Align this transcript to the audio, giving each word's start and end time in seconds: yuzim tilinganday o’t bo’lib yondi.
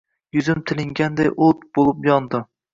yuzim 0.37 0.63
tilinganday 0.71 1.31
o’t 1.51 1.63
bo’lib 1.79 2.13
yondi. 2.13 2.45